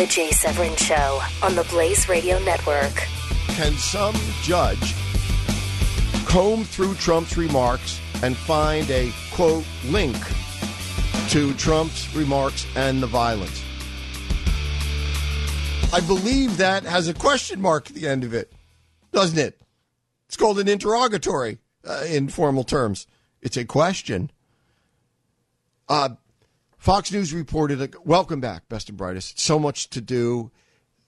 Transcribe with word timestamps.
The 0.00 0.06
Jay 0.06 0.30
Severin 0.30 0.76
Show 0.76 1.20
on 1.42 1.54
the 1.54 1.64
Blaze 1.64 2.08
Radio 2.08 2.38
Network. 2.38 2.94
Can 3.48 3.74
some 3.74 4.14
judge 4.40 4.94
comb 6.24 6.64
through 6.64 6.94
Trump's 6.94 7.36
remarks 7.36 8.00
and 8.22 8.34
find 8.34 8.90
a 8.90 9.12
quote 9.30 9.66
link 9.84 10.16
to 11.28 11.52
Trump's 11.52 12.14
remarks 12.16 12.66
and 12.76 13.02
the 13.02 13.06
violence? 13.06 13.62
I 15.92 16.00
believe 16.00 16.56
that 16.56 16.84
has 16.84 17.06
a 17.06 17.12
question 17.12 17.60
mark 17.60 17.90
at 17.90 17.94
the 17.94 18.08
end 18.08 18.24
of 18.24 18.32
it, 18.32 18.50
doesn't 19.12 19.38
it? 19.38 19.60
It's 20.28 20.36
called 20.38 20.58
an 20.60 20.66
interrogatory 20.66 21.58
uh, 21.86 22.04
in 22.08 22.30
formal 22.30 22.64
terms. 22.64 23.06
It's 23.42 23.58
a 23.58 23.66
question. 23.66 24.30
Uh, 25.90 26.14
Fox 26.80 27.12
News 27.12 27.34
reported, 27.34 27.94
welcome 28.06 28.40
back, 28.40 28.66
best 28.70 28.88
and 28.88 28.96
brightest. 28.96 29.38
So 29.38 29.58
much 29.58 29.90
to 29.90 30.00
do. 30.00 30.50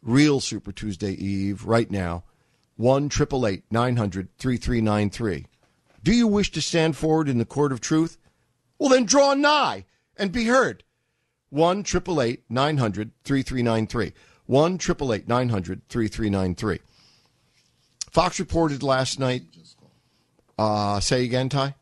Real 0.02 0.38
Super 0.38 0.70
Tuesday 0.70 1.12
Eve 1.12 1.64
right 1.64 1.90
now. 1.90 2.24
1 2.76 3.08
900 3.70 4.28
3393. 4.36 5.46
Do 6.04 6.12
you 6.12 6.26
wish 6.26 6.50
to 6.52 6.60
stand 6.60 6.94
forward 6.94 7.26
in 7.26 7.38
the 7.38 7.46
court 7.46 7.72
of 7.72 7.80
truth? 7.80 8.18
Well, 8.78 8.90
then 8.90 9.06
draw 9.06 9.32
nigh 9.32 9.86
and 10.18 10.30
be 10.30 10.44
heard. 10.44 10.84
1 11.48 11.84
900 12.50 13.10
3393. 13.24 14.12
1 14.44 14.78
900 15.26 15.88
3393. 15.88 16.80
Fox 18.10 18.38
reported 18.38 18.82
last 18.82 19.18
night. 19.18 19.44
Uh, 20.58 21.00
say 21.00 21.24
again, 21.24 21.48
Ty? 21.48 21.76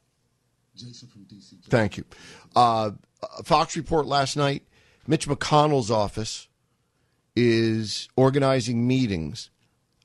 Jason 0.80 1.08
from 1.08 1.22
DC. 1.24 1.62
Thank 1.64 1.96
you. 1.96 2.04
Uh, 2.56 2.92
Fox 3.44 3.76
report 3.76 4.06
last 4.06 4.36
night 4.36 4.64
Mitch 5.06 5.28
McConnell's 5.28 5.90
office 5.90 6.48
is 7.36 8.08
organizing 8.16 8.86
meetings 8.86 9.50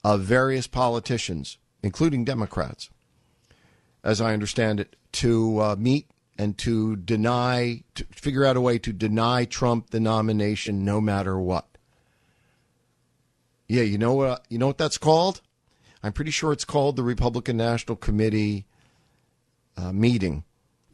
of 0.04 0.22
various 0.22 0.68
politicians, 0.68 1.58
including 1.82 2.24
Democrats, 2.24 2.90
as 4.04 4.22
I 4.22 4.34
understand 4.34 4.80
it, 4.80 4.96
to 5.14 5.60
uh, 5.60 5.76
meet 5.78 6.08
and 6.38 6.58
to 6.60 6.96
deny, 6.96 7.84
to 7.96 8.06
figure 8.12 8.46
out 8.46 8.58
a 8.58 8.62
way 8.62 8.78
to 8.80 8.92
deny 8.92 9.46
Trump 9.46 9.90
the 9.90 10.00
nomination 10.00 10.84
no 10.84 11.00
matter 11.00 11.40
what. 11.40 11.68
Yeah, 13.68 13.84
you 13.84 13.98
know 13.98 14.14
what? 14.14 14.46
You 14.50 14.60
know 14.60 14.68
what 14.68 14.78
that's 14.78 14.98
called? 14.98 15.42
I'm 16.04 16.14
pretty 16.14 16.32
sure 16.32 16.52
it's 16.52 16.66
called 16.66 16.98
the 16.98 17.04
Republican 17.04 17.58
National 17.58 17.96
Committee 17.96 18.66
uh, 19.76 19.92
meeting, 19.92 20.44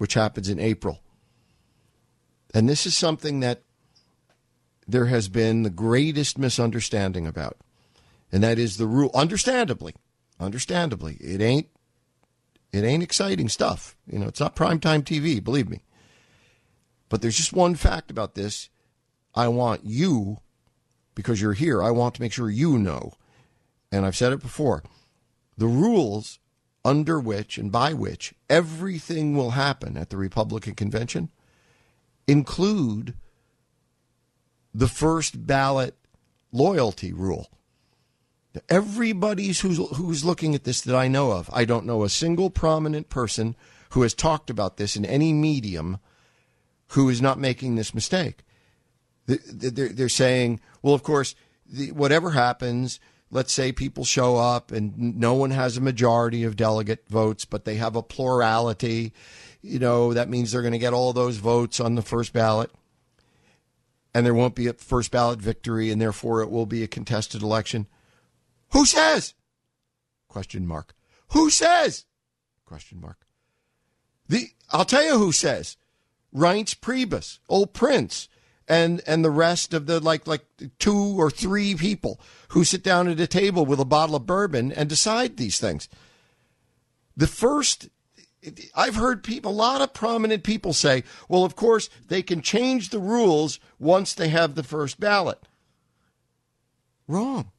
which 0.02 0.16
happens 0.16 0.50
in 0.50 0.60
April. 0.60 1.00
And 2.56 2.68
this 2.68 2.88
is 2.88 2.98
something 2.98 3.42
that 3.42 3.62
there 4.88 5.06
has 5.06 5.30
been 5.30 5.62
the 5.62 5.70
greatest 5.70 6.40
misunderstanding 6.40 7.28
about. 7.28 7.58
And 8.32 8.44
that 8.44 8.58
is 8.58 8.78
the 8.78 8.88
rule 8.88 9.12
understandably. 9.14 9.94
Understandably. 10.40 11.18
It 11.22 11.40
ain't 11.40 11.68
it 12.74 12.84
ain't 12.84 13.04
exciting 13.04 13.48
stuff. 13.48 13.96
You 14.08 14.18
know, 14.18 14.28
it's 14.28 14.40
not 14.40 14.56
primetime 14.56 15.04
TV, 15.04 15.44
believe 15.44 15.70
me. 15.70 15.84
But 17.08 17.22
there's 17.22 17.38
just 17.38 17.54
one 17.54 17.76
fact 17.76 18.10
about 18.10 18.34
this. 18.34 18.70
I 19.36 19.50
want 19.50 19.82
you, 19.86 20.40
because 21.14 21.40
you're 21.40 21.54
here, 21.54 21.84
I 21.84 21.92
want 21.92 22.16
to 22.16 22.24
make 22.24 22.34
sure 22.34 22.50
you 22.50 22.80
know. 22.80 23.14
And 23.92 24.04
I've 24.04 24.18
said 24.18 24.34
it 24.34 24.42
before. 24.42 24.82
The 25.60 25.68
rules 25.68 26.40
under 26.84 27.20
which 27.20 27.58
and 27.58 27.72
by 27.72 27.94
which 27.94 28.34
everything 28.50 29.36
will 29.36 29.52
happen 29.52 29.98
at 29.98 30.10
the 30.10 30.18
Republican 30.18 30.76
convention 30.76 31.30
include 32.28 33.14
the 34.74 34.88
first 34.88 35.46
ballot 35.46 35.96
loyalty 36.52 37.14
rule. 37.14 37.50
Everybody's 38.68 39.62
who's 39.62 39.78
who's 39.96 40.26
looking 40.26 40.56
at 40.56 40.66
this 40.66 40.82
that 40.82 40.96
I 40.96 41.08
know 41.08 41.32
of, 41.32 41.50
I 41.54 41.64
don't 41.64 41.86
know 41.86 42.04
a 42.04 42.10
single 42.10 42.50
prominent 42.50 43.10
person 43.10 43.56
who 43.92 44.02
has 44.02 44.14
talked 44.14 44.50
about 44.50 44.78
this 44.78 44.96
in 44.96 45.06
any 45.06 45.32
medium 45.32 46.00
who 46.90 47.08
is 47.10 47.22
not 47.22 47.40
making 47.40 47.76
this 47.76 47.94
mistake. 47.94 48.44
They're, 49.26 49.90
they're 49.90 50.10
saying, 50.10 50.60
well, 50.82 50.94
of 50.94 51.04
course, 51.04 51.36
whatever 51.94 52.32
happens, 52.32 53.00
let's 53.32 53.54
say 53.54 53.72
people 53.72 54.04
show 54.04 54.38
up 54.38 54.72
and 54.72 55.18
no 55.18 55.34
one 55.34 55.52
has 55.52 55.78
a 55.78 55.82
majority 55.82 56.44
of 56.44 56.56
delegate 56.56 57.06
votes, 57.10 57.46
but 57.46 57.66
they 57.66 57.76
have 57.76 57.96
a 57.96 58.04
plurality 58.04 59.14
you 59.62 59.80
know, 59.80 60.14
that 60.14 60.30
means 60.30 60.52
they're 60.52 60.62
going 60.62 60.72
to 60.74 60.80
get 60.80 60.94
all 60.94 61.14
those 61.14 61.38
votes 61.38 61.80
on 61.80 61.96
the 61.96 62.02
first 62.02 62.34
ballot. 62.34 62.72
And 64.14 64.26
there 64.26 64.34
won't 64.34 64.56
be 64.56 64.68
a 64.68 64.74
first 64.74 65.12
ballot 65.12 65.40
victory, 65.40 65.90
and 65.90 66.02
therefore 66.02 66.42
it 66.42 66.50
will 66.50 66.66
be 66.66 66.84
a 66.84 66.88
contested 66.88 67.42
election. 67.42 67.88
Who 68.72 68.86
says? 68.86 69.36
Question 70.28 70.68
mark. 70.68 70.96
Who 71.30 71.50
says? 71.50 72.06
Question 72.66 73.00
mark. 73.00 73.26
The 74.28 74.50
I'll 74.72 74.86
tell 74.86 75.04
you 75.04 75.18
who 75.18 75.32
says. 75.32 75.78
Reince 76.34 76.76
Priebus, 76.76 77.40
old 77.50 77.74
Prince, 77.74 78.30
and 78.72 79.02
and 79.06 79.24
the 79.24 79.30
rest 79.30 79.74
of 79.74 79.86
the 79.86 80.00
like 80.00 80.26
like 80.26 80.46
two 80.80 81.20
or 81.20 81.30
three 81.30 81.76
people 81.76 82.22
who 82.50 82.64
sit 82.64 82.82
down 82.82 83.10
at 83.10 83.20
a 83.20 83.28
table 83.28 83.66
with 83.66 83.82
a 83.82 83.86
bottle 83.86 84.16
of 84.16 84.26
bourbon 84.26 84.72
and 84.72 84.88
decide 84.88 85.36
these 85.36 85.60
things. 85.60 85.90
The 87.18 87.28
first 87.28 87.90
I've 88.74 88.96
heard 88.96 89.24
people, 89.26 89.52
a 89.52 89.54
lot 89.54 89.82
of 89.82 89.94
prominent 89.94 90.44
people 90.44 90.72
say, 90.72 91.04
well, 91.28 91.44
of 91.44 91.56
course, 91.56 91.90
they 92.08 92.24
can 92.24 92.42
change 92.42 92.90
the 92.90 93.00
rules 93.00 93.60
once 93.78 94.14
they 94.14 94.30
have 94.30 94.56
the 94.56 94.64
first 94.64 95.00
ballot. 95.00 95.40
Wrong. 97.08 97.52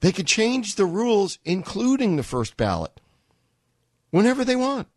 They 0.00 0.12
can 0.12 0.24
change 0.24 0.76
the 0.76 0.86
rules, 0.86 1.38
including 1.44 2.16
the 2.16 2.22
first 2.22 2.56
ballot, 2.56 3.00
whenever 4.10 4.44
they 4.44 4.56
want. 4.56 4.88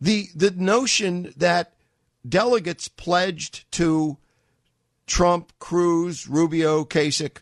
The, 0.00 0.28
the 0.34 0.52
notion 0.52 1.34
that 1.36 1.74
delegates 2.28 2.88
pledged 2.88 3.70
to 3.72 4.18
Trump, 5.06 5.52
Cruz, 5.58 6.28
Rubio, 6.28 6.84
Kasich, 6.84 7.38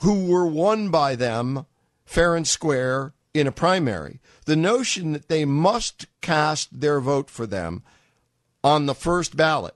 who 0.00 0.26
were 0.26 0.46
won 0.46 0.90
by 0.90 1.14
them 1.16 1.66
fair 2.04 2.36
and 2.36 2.46
square 2.46 3.14
in 3.32 3.46
a 3.46 3.52
primary, 3.52 4.20
the 4.44 4.56
notion 4.56 5.12
that 5.12 5.28
they 5.28 5.44
must 5.44 6.06
cast 6.20 6.80
their 6.80 7.00
vote 7.00 7.30
for 7.30 7.46
them 7.46 7.82
on 8.62 8.86
the 8.86 8.94
first 8.94 9.36
ballot 9.36 9.74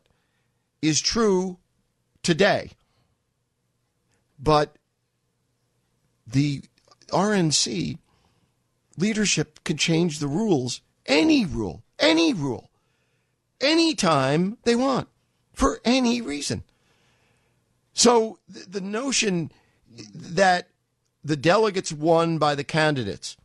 is 0.83 1.01
true 1.01 1.59
today. 2.23 2.71
But 4.39 4.77
the 6.27 6.63
RNC 7.09 7.99
leadership 8.97 9.63
can 9.65 9.77
change 9.77 10.19
the 10.19 10.29
rules, 10.29 10.81
any 11.07 11.45
rule, 11.45 11.83
any 11.99 12.33
rule, 12.33 12.70
anytime 13.61 14.59
they 14.65 14.75
want, 14.75 15.09
for 15.53 15.81
any 15.85 16.21
reason. 16.21 16.65
So 17.93 18.39
the 18.49 18.81
notion 18.81 19.53
that 20.15 20.69
the 21.23 21.37
delegates 21.37 21.93
won 21.93 22.39
by 22.39 22.55
the 22.55 22.65
candidates 22.65 23.37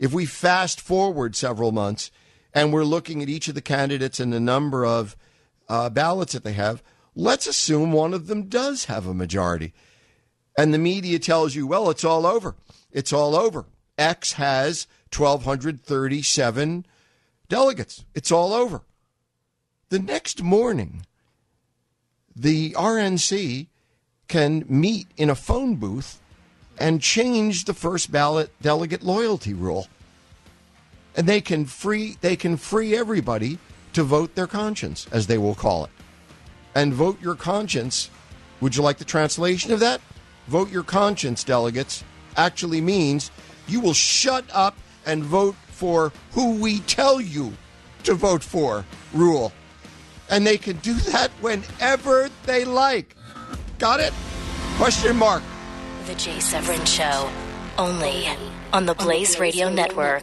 if 0.00 0.14
we 0.14 0.24
fast 0.24 0.80
forward 0.80 1.36
several 1.36 1.70
months 1.70 2.10
and 2.54 2.72
we're 2.72 2.84
looking 2.84 3.22
at 3.22 3.28
each 3.28 3.48
of 3.48 3.54
the 3.54 3.60
candidates 3.60 4.18
and 4.18 4.32
the 4.32 4.40
number 4.40 4.84
of 4.84 5.14
uh, 5.68 5.90
ballots 5.90 6.32
that 6.32 6.42
they 6.42 6.54
have, 6.54 6.82
let's 7.14 7.46
assume 7.46 7.92
one 7.92 8.14
of 8.14 8.26
them 8.26 8.48
does 8.48 8.86
have 8.86 9.06
a 9.06 9.14
majority. 9.14 9.74
And 10.56 10.72
the 10.72 10.78
media 10.78 11.18
tells 11.18 11.54
you, 11.54 11.66
well, 11.66 11.90
it's 11.90 12.02
all 12.02 12.26
over. 12.26 12.56
It's 12.90 13.12
all 13.12 13.36
over. 13.36 13.66
X 13.98 14.32
has 14.32 14.86
1,237 15.14 16.86
delegates. 17.50 18.04
It's 18.14 18.32
all 18.32 18.54
over. 18.54 18.82
The 19.90 19.98
next 19.98 20.40
morning, 20.40 21.04
the 22.36 22.70
RNC 22.74 23.66
can 24.28 24.64
meet 24.68 25.08
in 25.16 25.28
a 25.28 25.34
phone 25.34 25.74
booth 25.74 26.20
and 26.78 27.02
change 27.02 27.64
the 27.64 27.74
first 27.74 28.12
ballot 28.12 28.52
delegate 28.62 29.02
loyalty 29.02 29.52
rule. 29.52 29.88
And 31.16 31.26
they 31.26 31.40
can 31.40 31.64
free 31.64 32.16
they 32.20 32.36
can 32.36 32.56
free 32.56 32.96
everybody 32.96 33.58
to 33.94 34.04
vote 34.04 34.36
their 34.36 34.46
conscience, 34.46 35.08
as 35.10 35.26
they 35.26 35.38
will 35.38 35.56
call 35.56 35.86
it. 35.86 35.90
And 36.72 36.94
vote 36.94 37.20
your 37.20 37.34
conscience. 37.34 38.10
Would 38.60 38.76
you 38.76 38.84
like 38.84 38.98
the 38.98 39.04
translation 39.04 39.72
of 39.72 39.80
that? 39.80 40.00
Vote 40.46 40.70
your 40.70 40.84
conscience, 40.84 41.42
delegates, 41.42 42.04
actually 42.36 42.80
means 42.80 43.32
you 43.66 43.80
will 43.80 43.92
shut 43.92 44.44
up 44.52 44.78
and 45.04 45.24
vote 45.24 45.56
for 45.66 46.12
who 46.30 46.60
we 46.60 46.78
tell 46.80 47.20
you 47.20 47.54
to 48.04 48.14
vote 48.14 48.44
for 48.44 48.84
rule. 49.12 49.52
And 50.30 50.46
they 50.46 50.58
can 50.58 50.76
do 50.78 50.94
that 50.94 51.30
whenever 51.40 52.30
they 52.46 52.64
like. 52.64 53.16
Got 53.78 54.00
it? 54.00 54.12
Question 54.76 55.16
mark. 55.16 55.42
The 56.06 56.14
Jay 56.14 56.40
Severin 56.40 56.84
Show, 56.84 57.30
only 57.78 58.26
on 58.72 58.86
the 58.86 58.94
Blaze 58.94 59.38
Radio 59.38 59.68
Network. 59.68 60.22